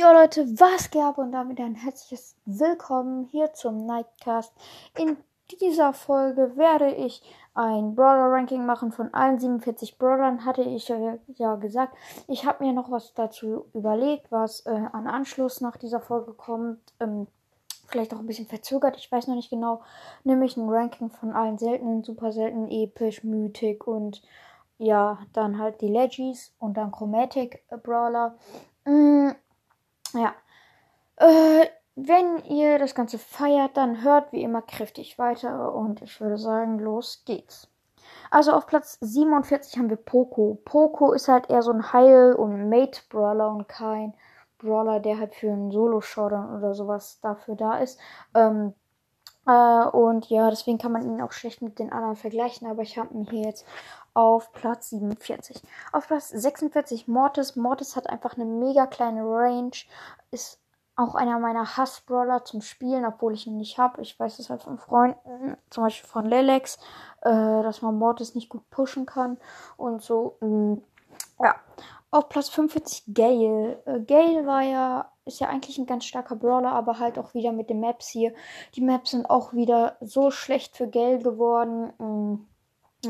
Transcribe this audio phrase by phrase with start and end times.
[0.00, 4.50] Jo Leute, was geht ab und damit ein herzliches Willkommen hier zum Nightcast.
[4.96, 5.18] In
[5.60, 7.20] dieser Folge werde ich
[7.52, 10.88] ein Brawler Ranking machen von allen 47 Brawlern, hatte ich
[11.36, 11.98] ja, gesagt.
[12.28, 16.78] Ich habe mir noch was dazu überlegt, was äh, an Anschluss nach dieser Folge kommt.
[16.98, 17.26] Ähm,
[17.86, 19.82] vielleicht auch ein bisschen verzögert, ich weiß noch nicht genau.
[20.24, 24.22] Nämlich ein Ranking von allen seltenen, super selten, episch, mythic und
[24.78, 28.38] ja, dann halt die Legis und dann Chromatic Brawler.
[28.86, 29.32] Mm,
[30.14, 30.34] ja.
[31.16, 36.38] Äh, wenn ihr das Ganze feiert, dann hört wie immer kräftig weiter und ich würde
[36.38, 37.68] sagen, los geht's.
[38.30, 40.60] Also auf Platz 47 haben wir Poco.
[40.64, 44.14] Poco ist halt eher so ein Heil- und Mate-Brawler und kein
[44.58, 47.98] Brawler, der halt für einen Solo-Showdown oder sowas dafür da ist.
[48.34, 48.74] Ähm,
[49.50, 52.98] äh, und ja, deswegen kann man ihn auch schlecht mit den anderen vergleichen, aber ich
[52.98, 53.66] habe ihn hier jetzt
[54.14, 55.62] auf Platz 47.
[55.92, 57.56] Auf Platz 46 Mortis.
[57.56, 59.70] Mortis hat einfach eine mega kleine Range.
[60.30, 60.60] Ist
[60.96, 64.02] auch einer meiner Hassbrawler zum Spielen, obwohl ich ihn nicht habe.
[64.02, 66.78] Ich weiß es halt von Freunden, zum Beispiel von Lelex,
[67.22, 69.38] äh, dass man Mortis nicht gut pushen kann
[69.76, 70.36] und so.
[70.40, 70.74] Mm,
[71.42, 71.56] ja.
[72.12, 73.82] Auf Platz 45 Gale.
[73.86, 77.52] Äh, Gale war ja, ist ja eigentlich ein ganz starker Brawler, aber halt auch wieder
[77.52, 78.34] mit den Maps hier.
[78.74, 81.92] Die Maps sind auch wieder so schlecht für Gale geworden.
[81.98, 82.46] Mh, mm,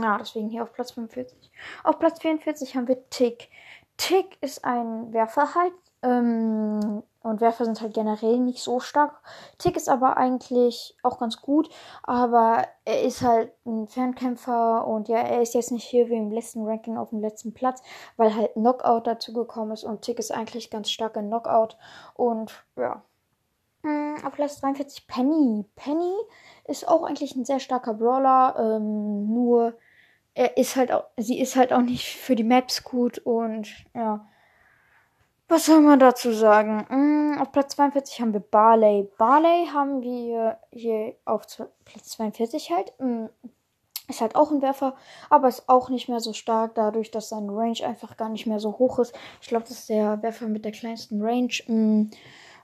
[0.03, 1.51] ja, deswegen hier auf Platz 45.
[1.83, 3.49] Auf Platz 44 haben wir Tick.
[3.97, 5.73] Tick ist ein Werfer halt.
[6.03, 9.21] Ähm, und Werfer sind halt generell nicht so stark.
[9.59, 11.69] Tick ist aber eigentlich auch ganz gut.
[12.03, 14.87] Aber er ist halt ein Fernkämpfer.
[14.87, 17.83] Und ja, er ist jetzt nicht hier wie im letzten Ranking auf dem letzten Platz,
[18.17, 19.85] weil halt Knockout dazu gekommen ist.
[19.85, 21.77] Und Tick ist eigentlich ganz stark in Knockout.
[22.15, 23.03] Und ja.
[23.83, 25.67] Mm, auf Platz 43 Penny.
[25.77, 26.15] Penny
[26.65, 28.57] ist auch eigentlich ein sehr starker Brawler.
[28.59, 29.75] Ähm, nur
[30.33, 34.27] er ist halt auch, sie ist halt auch nicht für die Maps gut und ja.
[35.51, 36.87] Was soll man dazu sagen?
[36.91, 39.09] Mm, auf Platz 42 haben wir Barley.
[39.19, 41.45] Barley haben wir hier auf
[41.85, 42.93] Platz 42 halt.
[43.01, 43.25] Mm,
[44.09, 44.95] ist halt auch ein Werfer,
[45.29, 48.61] aber ist auch nicht mehr so stark, dadurch, dass sein Range einfach gar nicht mehr
[48.61, 49.13] so hoch ist.
[49.41, 51.53] Ich glaube, das ist der Werfer mit der kleinsten Range.
[51.67, 52.11] Mm,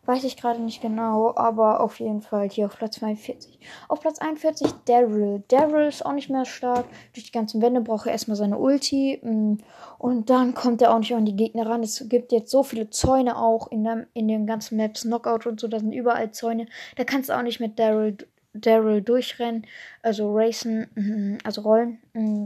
[0.07, 3.59] Weiß ich gerade nicht genau, aber auf jeden Fall hier auf Platz 42.
[3.89, 5.43] Auf Platz 41 Daryl.
[5.49, 6.87] Daryl ist auch nicht mehr stark.
[7.13, 9.21] Durch die ganzen Wände braucht er erstmal seine Ulti.
[9.21, 9.59] Mm,
[9.99, 11.83] und dann kommt er auch nicht an die Gegner ran.
[11.83, 15.59] Es gibt jetzt so viele Zäune auch in, dem, in den ganzen Maps, Knockout und
[15.59, 15.67] so.
[15.67, 16.67] Da sind überall Zäune.
[16.95, 18.17] Da kannst du auch nicht mit Daryl
[18.55, 19.67] Daryl durchrennen,
[20.03, 21.99] also racen, mm, also rollen.
[22.15, 22.45] Mm.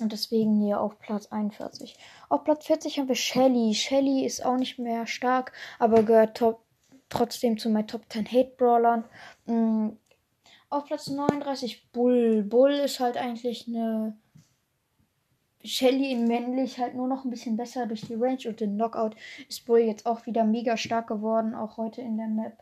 [0.00, 1.96] Und deswegen hier auf Platz 41.
[2.28, 3.74] Auf Platz 40 haben wir Shelly.
[3.74, 6.63] Shelly ist auch nicht mehr stark, aber gehört top
[7.08, 9.04] trotzdem zu meinen Top 10 Hate Brawlern.
[9.46, 9.96] Mhm.
[10.70, 12.42] Auf Platz 39 Bull.
[12.42, 14.16] Bull ist halt eigentlich eine
[15.64, 19.16] Shelly in männlich halt nur noch ein bisschen besser durch die Range und den Knockout
[19.48, 22.58] ist Bull jetzt auch wieder mega stark geworden, auch heute in der Map.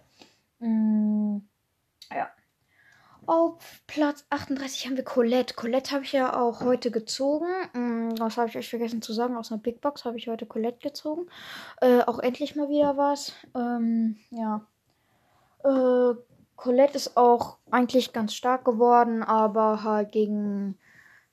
[0.61, 1.49] Mhm.
[2.11, 2.31] Ja.
[3.27, 5.55] Auf Platz 38 haben wir Colette.
[5.55, 7.47] Colette habe ich ja auch heute gezogen.
[8.15, 9.37] Mm, was habe ich euch vergessen zu sagen?
[9.37, 11.27] Aus einer Big Box habe ich heute Colette gezogen.
[11.81, 13.33] Äh, auch endlich mal wieder was.
[13.55, 14.67] Ähm, ja.
[15.65, 16.15] Äh,
[16.57, 20.79] Colette ist auch eigentlich ganz stark geworden, aber halt gegen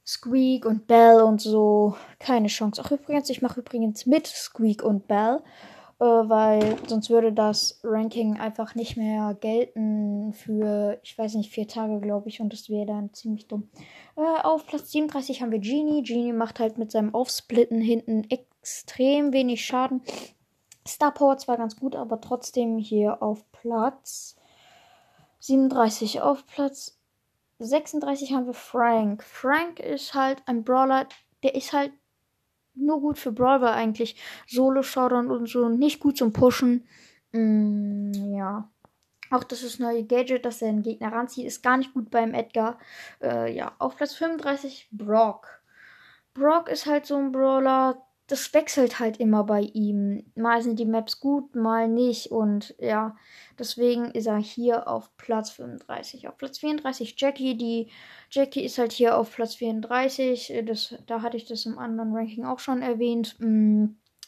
[0.05, 2.81] Squeak und Bell und so keine Chance.
[2.83, 5.41] Ach übrigens, ich mache übrigens mit Squeak und Bell
[5.99, 11.67] äh, weil sonst würde das Ranking einfach nicht mehr gelten für, ich weiß nicht, vier
[11.67, 13.69] Tage, glaube ich, und das wäre dann ziemlich dumm.
[14.15, 16.03] Äh, auf Platz 37 haben wir Genie.
[16.03, 20.01] Genie macht halt mit seinem Aufsplitten hinten extrem wenig Schaden.
[20.87, 24.37] Star Power zwar ganz gut, aber trotzdem hier auf Platz
[25.39, 26.21] 37.
[26.21, 26.97] Auf Platz
[27.59, 29.23] 36 haben wir Frank.
[29.23, 31.07] Frank ist halt ein Brawler,
[31.43, 31.91] der ist halt
[32.75, 34.15] nur gut für Brawler eigentlich.
[34.47, 35.69] Solo-Showdown und so.
[35.69, 36.87] Nicht gut zum Pushen.
[37.31, 38.69] Mm, ja.
[39.31, 42.33] Auch das ist neue Gadget, dass er einen Gegner ranzieht, ist gar nicht gut beim
[42.33, 42.79] Edgar.
[43.21, 45.61] Äh, ja, auf Platz 35 Brock.
[46.33, 50.23] Brock ist halt so ein Brawler, das wechselt halt immer bei ihm.
[50.35, 52.31] Mal sind die Maps gut, mal nicht.
[52.31, 53.15] Und ja,
[53.57, 56.27] deswegen ist er hier auf Platz 35.
[56.27, 57.57] Auf Platz 34 Jackie.
[57.57, 57.89] Die
[58.29, 60.61] Jackie ist halt hier auf Platz 34.
[60.63, 63.35] Das, da hatte ich das im anderen Ranking auch schon erwähnt.
[63.39, 63.85] Mm,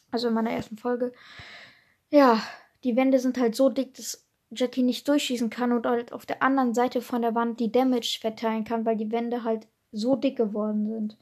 [0.09, 1.13] also in meiner ersten Folge.
[2.09, 2.41] Ja,
[2.83, 6.41] die Wände sind halt so dick, dass Jackie nicht durchschießen kann und halt auf der
[6.41, 10.37] anderen Seite von der Wand die Damage verteilen kann, weil die Wände halt so dick
[10.37, 11.17] geworden sind.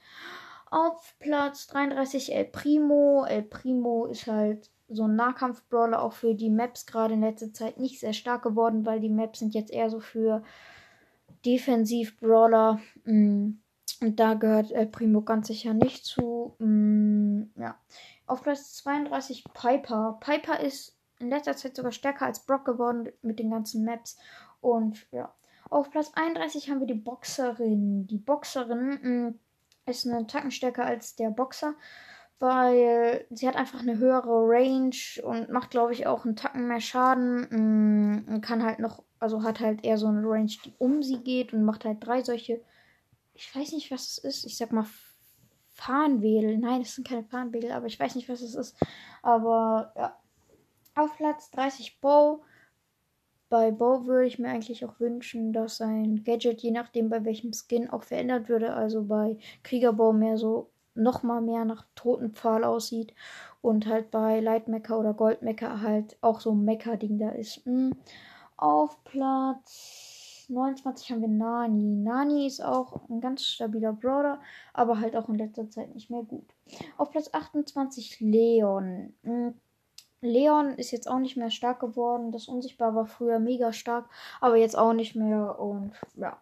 [0.72, 3.26] Auf Platz 33 El Primo.
[3.28, 7.80] El Primo ist halt so ein Nahkampf-Brawler, auch für die Maps gerade in letzter Zeit
[7.80, 10.44] nicht sehr stark geworden, weil die Maps sind jetzt eher so für
[11.46, 12.80] Defensiv-Brawler.
[13.06, 13.52] Mm,
[14.02, 16.56] und da gehört El Primo ganz sicher nicht zu.
[16.60, 17.78] Mm, ja.
[18.26, 20.18] Auf Platz 32 Piper.
[20.20, 24.18] Piper ist in letzter Zeit sogar stärker als Brock geworden mit den ganzen Maps.
[24.62, 25.34] Und ja.
[25.70, 28.08] Auf Platz 31 haben wir die Boxerin.
[28.08, 29.40] Die Boxerin mm,
[29.90, 31.74] ist eine Tacken stärker als der Boxer,
[32.40, 36.82] weil sie hat einfach eine höhere Range und macht, glaube ich, auch einen Tacken mehr
[36.82, 37.48] Schaden.
[37.50, 41.18] Mm, und kann halt noch, also hat halt eher so eine Range, die um sie
[41.18, 42.62] geht und macht halt drei solche.
[43.34, 44.46] Ich weiß nicht, was es ist.
[44.46, 44.86] Ich sag mal
[45.80, 46.58] Farnwedel.
[46.58, 48.76] Nein, das sind keine Farnwedel, aber ich weiß nicht, was es ist.
[49.22, 50.16] Aber ja.
[50.96, 52.44] Auf Platz 30 Bow.
[53.50, 57.52] Bei Bow würde ich mir eigentlich auch wünschen, dass sein Gadget, je nachdem bei welchem
[57.54, 58.74] Skin, auch verändert würde.
[58.74, 63.14] Also bei Kriegerbow mehr so nochmal mehr nach Totenpfahl aussieht.
[63.62, 67.66] Und halt bei Lightmecker oder Goldmecker halt auch so ein Mecker-Ding da ist.
[67.66, 67.96] Hm.
[68.56, 71.96] Auf Platz 29 haben wir Nani.
[71.96, 74.42] Nani ist auch ein ganz stabiler Brawler,
[74.74, 76.54] aber halt auch in letzter Zeit nicht mehr gut.
[76.98, 79.14] Auf Platz 28 Leon.
[79.24, 79.54] Hm.
[80.22, 82.32] Leon ist jetzt auch nicht mehr stark geworden.
[82.32, 84.10] Das Unsichtbar war früher mega stark,
[84.42, 85.60] aber jetzt auch nicht mehr.
[85.60, 86.38] Und ja.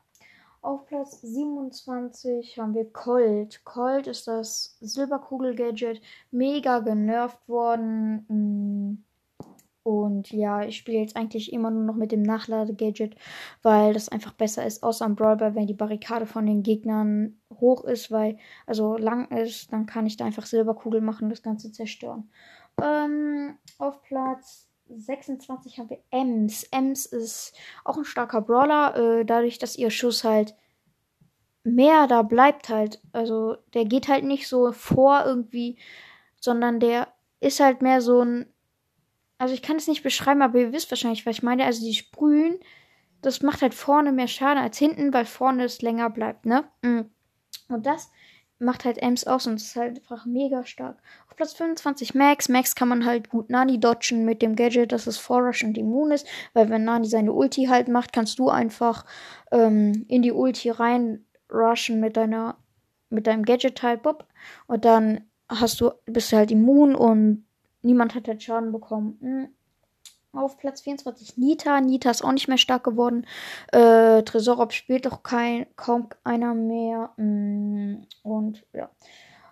[0.62, 3.64] Auf Platz 27 haben wir Colt.
[3.64, 6.02] Colt ist das Silberkugel-Gadget.
[6.32, 8.26] Mega genervt worden.
[8.28, 9.04] Mm.
[9.84, 13.16] Und ja, ich spiele jetzt eigentlich immer nur noch mit dem Nachlade-Gadget,
[13.62, 17.86] weil das einfach besser ist, außer am Brawler, wenn die Barrikade von den Gegnern hoch
[17.86, 21.72] ist, weil, also lang ist, dann kann ich da einfach Silberkugel machen und das Ganze
[21.72, 22.30] zerstören.
[22.82, 26.64] Ähm, auf Platz 26 haben wir Ems.
[26.72, 27.54] Ems ist
[27.84, 30.56] auch ein starker Brawler, äh, dadurch, dass ihr Schuss halt
[31.64, 33.02] mehr da bleibt halt.
[33.12, 35.78] Also der geht halt nicht so vor irgendwie,
[36.40, 37.10] sondern der
[37.40, 38.48] ist halt mehr so ein.
[39.38, 41.66] Also ich kann es nicht beschreiben, aber ihr wisst wahrscheinlich, was ich meine.
[41.66, 42.60] Also die sprühen,
[43.22, 46.64] das macht halt vorne mehr Schaden als hinten, weil vorne es länger bleibt, ne?
[46.82, 47.02] Mm.
[47.70, 48.12] Und das
[48.60, 50.98] macht halt Ems aus und ist halt einfach mega stark.
[51.28, 52.50] Auf Platz 25 Max.
[52.50, 56.12] Max kann man halt gut Nani dodgen mit dem Gadget, dass es Forrush und immun
[56.12, 59.06] ist, weil wenn Nani seine Ulti halt macht, kannst du einfach
[59.52, 62.58] ähm, in die Ulti rein rushen mit deiner
[63.10, 64.26] mit deinem Gadget halt Bob
[64.68, 67.46] und dann hast du bist du halt immun und
[67.82, 69.18] niemand hat halt Schaden bekommen.
[69.22, 69.57] Hm.
[70.38, 71.82] Auf Platz 24 Nita.
[71.82, 73.26] Nita ist auch nicht mehr stark geworden.
[73.72, 77.12] Äh, Tresorop spielt auch kein, kaum einer mehr.
[77.18, 78.90] Mm, und ja.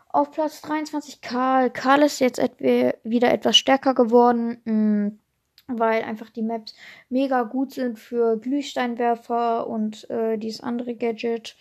[0.09, 1.71] Auf Platz 23 Karl.
[1.71, 4.61] Karl ist jetzt etwa, wieder etwas stärker geworden.
[4.65, 5.19] Mm,
[5.67, 6.75] weil einfach die Maps
[7.09, 11.55] mega gut sind für Glühsteinwerfer und äh, dieses andere Gadget.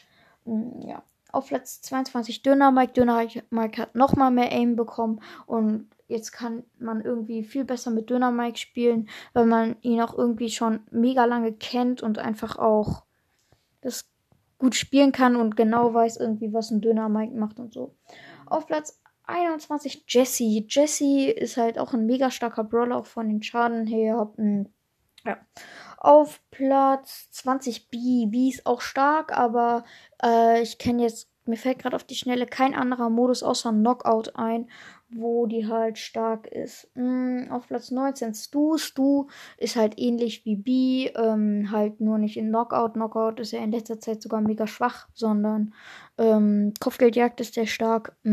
[0.44, 1.02] Mm, ja.
[1.32, 2.92] Auf Platz 22 Döner Mike.
[2.92, 8.10] Döner Mike hat nochmal mehr Aim bekommen und jetzt kann man irgendwie viel besser mit
[8.10, 13.04] Döner Mike spielen, weil man ihn auch irgendwie schon mega lange kennt und einfach auch
[13.80, 14.10] das
[14.58, 17.94] gut spielen kann und genau weiß irgendwie, was ein Döner Mike macht und so.
[18.46, 20.64] Auf Platz 21 Jesse.
[20.68, 24.30] Jesse ist halt auch ein mega starker Brawler, auch von den Schaden her.
[25.24, 25.38] Ja.
[25.98, 28.26] Auf Platz 20 B.
[28.26, 29.84] B ist auch stark, aber
[30.22, 34.36] äh, ich kenne jetzt, mir fällt gerade auf die Schnelle kein anderer Modus außer Knockout
[34.36, 34.70] ein
[35.16, 36.88] wo die halt stark ist.
[36.94, 38.78] Mm, auf Platz 19 Stu.
[38.78, 39.26] Stu
[39.58, 42.94] ist halt ähnlich wie B, ähm, halt nur nicht in Knockout.
[42.94, 45.74] Knockout ist ja in letzter Zeit sogar mega schwach, sondern
[46.18, 48.16] ähm, Kopfgeldjagd ist der stark.
[48.24, 48.30] Ja.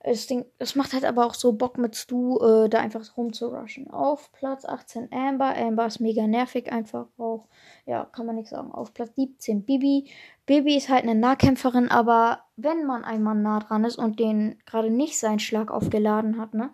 [0.00, 3.90] Es, Ding, es macht halt aber auch so Bock mit Stu, äh, da einfach rumzurushen.
[3.90, 5.56] Auf Platz 18 Amber.
[5.56, 7.48] Amber ist mega nervig einfach auch.
[7.84, 8.70] Ja, kann man nichts sagen.
[8.70, 10.10] Auf Platz 17 Bibi.
[10.46, 14.90] Bibi ist halt eine Nahkämpferin, aber wenn man einmal nah dran ist und den gerade
[14.90, 16.70] nicht seinen Schlag aufgeladen hat, ne?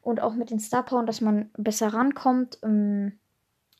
[0.00, 3.18] Und auch mit den Star Power, dass man besser rankommt, ähm,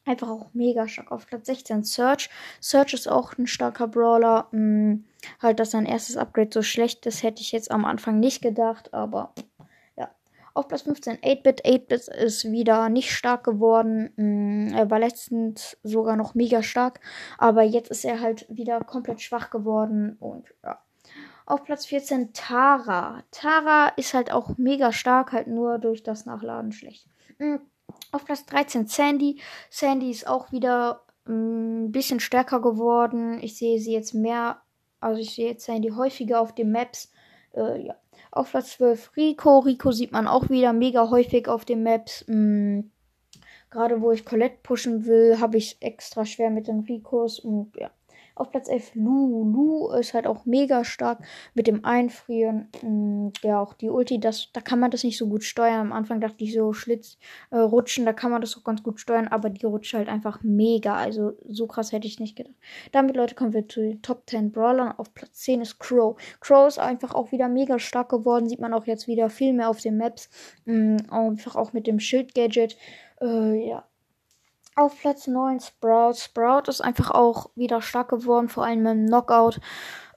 [0.04, 1.10] einfach auch mega stark.
[1.10, 2.30] Auf Platz 16 Search.
[2.60, 4.48] Search ist auch ein starker Brawler.
[4.52, 5.04] Ähm,
[5.40, 8.92] halt, dass sein erstes Upgrade so schlecht ist, hätte ich jetzt am Anfang nicht gedacht,
[8.94, 9.32] aber
[9.96, 10.10] ja.
[10.54, 11.64] Auf Platz 15 8-Bit.
[11.64, 14.12] 8-Bit ist wieder nicht stark geworden.
[14.16, 17.00] Mm, er war letztens sogar noch mega stark,
[17.38, 20.78] aber jetzt ist er halt wieder komplett schwach geworden und ja.
[21.44, 23.24] Auf Platz 14 Tara.
[23.30, 27.06] Tara ist halt auch mega stark, halt nur durch das Nachladen schlecht.
[27.38, 27.56] Mm,
[28.12, 29.40] auf Platz 13 Sandy.
[29.68, 33.38] Sandy ist auch wieder ein mm, bisschen stärker geworden.
[33.42, 34.61] Ich sehe sie jetzt mehr,
[35.02, 37.10] also ich sehe jetzt Sandy häufiger auf den Maps.
[37.54, 37.96] Äh, ja.
[38.30, 39.58] Auf Platz 12 Rico.
[39.58, 42.24] Rico sieht man auch wieder mega häufig auf den Maps.
[42.28, 42.80] Mm,
[43.70, 47.38] Gerade wo ich Colette pushen will, habe ich extra schwer mit den Ricos.
[47.40, 47.90] Und ja.
[48.34, 49.44] Auf Platz 11 Lu.
[49.44, 51.18] Lu ist halt auch mega stark
[51.54, 52.68] mit dem Einfrieren.
[52.82, 55.80] Mm, ja, auch die Ulti, das, da kann man das nicht so gut steuern.
[55.80, 57.18] Am Anfang dachte ich so, Schlitz
[57.50, 60.42] äh, rutschen, da kann man das auch ganz gut steuern, aber die rutscht halt einfach
[60.42, 60.94] mega.
[60.94, 62.54] Also so krass hätte ich nicht gedacht.
[62.92, 64.92] Damit, Leute, kommen wir zu den Top 10 Brawlern.
[64.92, 66.20] Auf Platz 10 ist Crow.
[66.40, 68.48] Crow ist einfach auch wieder mega stark geworden.
[68.48, 70.30] Sieht man auch jetzt wieder viel mehr auf den Maps.
[70.64, 72.76] Mm, einfach auch mit dem Schild-Gadget.
[73.20, 73.84] Äh, ja,
[74.76, 76.14] auf Platz 9 Sprout.
[76.14, 79.60] Sprout ist einfach auch wieder stark geworden, vor allem im Knockout.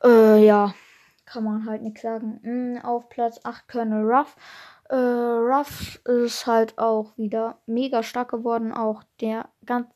[0.03, 0.73] Äh, ja,
[1.25, 2.39] kann man halt nichts sagen.
[2.43, 4.35] Mhm, auf Platz 8 Colonel Ruff.
[4.89, 8.71] Äh, Ruff ist halt auch wieder mega stark geworden.
[8.71, 9.49] Auch der,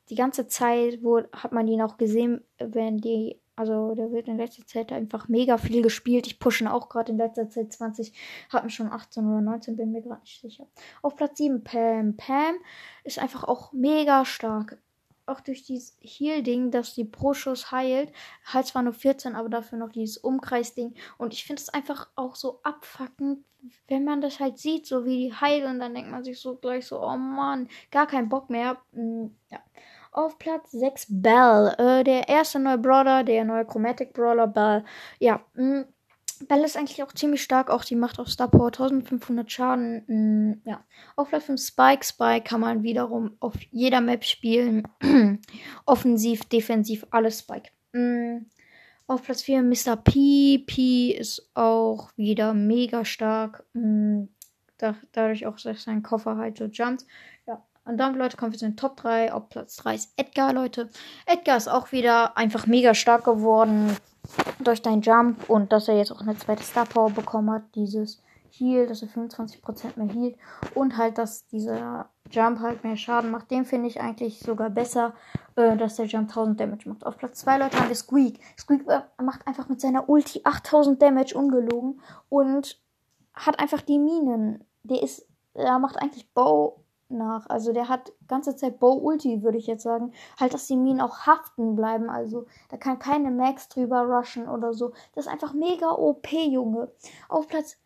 [0.10, 4.38] die ganze Zeit wo, hat man ihn auch gesehen, wenn die also der wird in
[4.38, 6.26] letzter Zeit einfach mega viel gespielt.
[6.28, 8.14] Ich pushe auch gerade in letzter Zeit 20,
[8.48, 10.66] hatten schon 18 oder 19, bin mir gerade nicht sicher.
[11.02, 12.16] Auf Platz 7 Pam.
[12.16, 12.56] Pam
[13.04, 14.78] ist einfach auch mega stark.
[15.26, 18.14] Auch durch dieses Heal-Ding, dass die Pro-Schuss heilt.
[18.46, 20.94] Halt zwar nur 14, aber dafür noch dieses Umkreis-Ding.
[21.18, 23.44] Und ich finde es einfach auch so abfuckend,
[23.90, 25.66] wenn man das halt sieht, so wie die heilt.
[25.66, 28.78] Und dann denkt man sich so gleich so, oh Mann, gar keinen Bock mehr.
[28.94, 29.60] Hm, ja.
[30.12, 31.76] Auf Platz 6 Bell.
[31.78, 34.84] Äh, der erste neue Brawler, der neue Chromatic Brawler Bell.
[35.20, 35.86] Ja, mh, mm,
[36.48, 37.70] Bell ist eigentlich auch ziemlich stark.
[37.70, 40.04] Auch die macht auf Star Power 1500 Schaden.
[40.08, 40.84] Mh, mm, ja.
[41.16, 42.06] Auf Platz 5 Spike.
[42.06, 44.88] Spike kann man wiederum auf jeder Map spielen.
[45.86, 47.70] Offensiv, defensiv, alles Spike.
[47.94, 48.02] Mh.
[48.02, 48.46] Mm,
[49.10, 49.96] auf Platz 4 Mr.
[49.96, 50.60] P.
[50.68, 53.66] P ist auch wieder mega stark.
[53.74, 57.06] Da, dadurch auch, dass sein Koffer halt so jumpt.
[57.90, 59.34] Und dann, Leute, kommen wir zu den Top 3.
[59.34, 60.90] Auf Platz 3 ist Edgar, Leute.
[61.26, 63.98] Edgar ist auch wieder einfach mega stark geworden
[64.60, 67.64] durch deinen Jump und dass er jetzt auch eine zweite Star Power bekommen hat.
[67.74, 70.36] Dieses Heal, dass er 25% mehr healt
[70.76, 73.50] und halt, dass dieser Jump halt mehr Schaden macht.
[73.50, 75.16] Den finde ich eigentlich sogar besser,
[75.56, 77.04] äh, dass der Jump 1000 Damage macht.
[77.04, 78.40] Auf Platz 2, Leute, haben wir Squeak.
[78.56, 82.80] Squeak äh, macht einfach mit seiner Ulti 8000 Damage ungelogen und
[83.34, 84.64] hat einfach die Minen.
[84.84, 86.79] Der ist, er macht eigentlich Bow
[87.10, 87.50] nach.
[87.50, 90.14] Also der hat ganze Zeit Bow Ulti, würde ich jetzt sagen.
[90.40, 92.10] Halt, dass die Minen auch haften bleiben.
[92.10, 94.94] Also da kann keine Max drüber rushen oder so.
[95.16, 96.92] Das ist einfach mega OP, Junge.
[97.28, 97.78] Auf Platz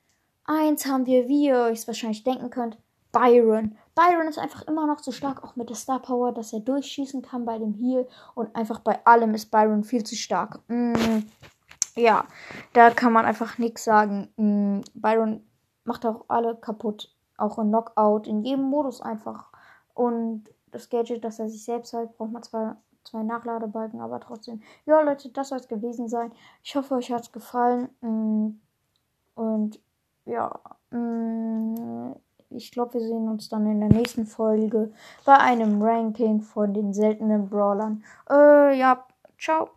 [0.45, 2.77] 1 haben wir, wie ihr euch wahrscheinlich denken könnt,
[3.11, 3.77] Byron.
[3.95, 7.21] Byron ist einfach immer noch so stark, auch mit der Star Power, dass er durchschießen
[7.21, 8.07] kann bei dem Heal.
[8.33, 10.59] Und einfach bei allem ist Byron viel zu stark.
[10.67, 11.19] Mm,
[11.95, 12.25] ja,
[12.73, 14.33] da kann man einfach nichts sagen.
[14.35, 15.45] Mm, Byron
[15.85, 19.51] macht auch alle kaputt auch in Knockout, in jedem Modus einfach.
[19.93, 24.61] Und das Gadget, das er sich selbst hält, braucht man zwar zwei Nachladebalken, aber trotzdem.
[24.85, 26.31] Ja, Leute, das soll es gewesen sein.
[26.63, 27.89] Ich hoffe, euch hat es gefallen.
[28.01, 28.59] Mm,
[29.35, 29.79] und
[30.25, 30.59] ja,
[30.91, 32.13] mm,
[32.49, 34.91] ich glaube, wir sehen uns dann in der nächsten Folge
[35.25, 38.03] bei einem Ranking von den seltenen Brawlern.
[38.29, 39.05] Äh, ja,
[39.39, 39.69] ciao.